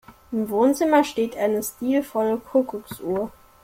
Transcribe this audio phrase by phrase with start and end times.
[0.31, 3.31] Im Wohnzimmer steht eine stilvolle Kuckucksuhr.